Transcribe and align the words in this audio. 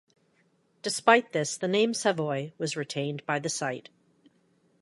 Despite 0.81 1.31
this, 1.31 1.55
the 1.57 1.67
name 1.67 1.93
Savoy 1.93 2.53
was 2.57 2.75
retained 2.75 3.23
by 3.27 3.37
the 3.37 3.49
site. 3.49 3.89